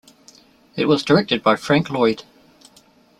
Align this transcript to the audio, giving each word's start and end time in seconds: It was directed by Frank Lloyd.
It 0.75 0.87
was 0.87 1.03
directed 1.03 1.43
by 1.43 1.55
Frank 1.55 1.91
Lloyd. 1.91 2.23